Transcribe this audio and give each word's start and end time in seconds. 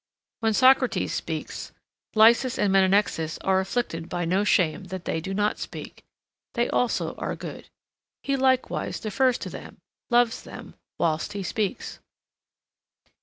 When 0.39 0.55
Socrates 0.55 1.13
speaks, 1.13 1.73
Lysis 2.15 2.57
and 2.57 2.73
Menexenus 2.73 3.37
are 3.43 3.59
afflicted 3.59 4.09
by 4.09 4.25
no 4.25 4.43
shame 4.43 4.85
that 4.85 5.05
they 5.05 5.21
do 5.21 5.31
not 5.31 5.59
speak. 5.59 6.03
They 6.55 6.67
also 6.71 7.13
are 7.17 7.35
good. 7.35 7.69
He 8.23 8.35
likewise 8.35 8.99
defers 8.99 9.37
to 9.37 9.51
them, 9.51 9.77
loves 10.09 10.41
them, 10.41 10.73
whilst 10.97 11.33
he 11.33 11.43
speaks. 11.43 11.99